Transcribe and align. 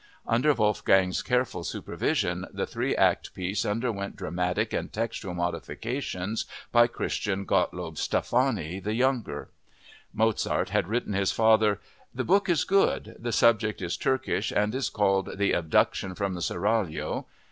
Under 0.25 0.51
Wolfgang's 0.55 1.21
careful 1.21 1.63
supervision 1.63 2.47
the 2.51 2.65
three 2.65 2.95
act 2.95 3.35
piece 3.35 3.63
underwent 3.63 4.15
dramatic 4.15 4.73
and 4.73 4.91
textual 4.91 5.35
modifications 5.35 6.45
by 6.71 6.87
Christian 6.87 7.45
Gottlob 7.45 7.99
Stephanie 7.99 8.79
the 8.79 8.95
Younger. 8.95 9.49
Mozart 10.11 10.69
had 10.69 10.87
written 10.87 11.13
his 11.13 11.31
father: 11.31 11.79
"The 12.15 12.23
book 12.23 12.49
is 12.49 12.63
good; 12.63 13.15
the 13.19 13.31
subject 13.31 13.79
is 13.79 13.95
Turkish 13.95 14.51
and 14.51 14.73
is 14.73 14.89
called 14.89 15.37
'The 15.37 15.51
Abduction 15.53 16.15
from 16.15 16.33
the 16.33 16.41
Seraglio. 16.41 17.27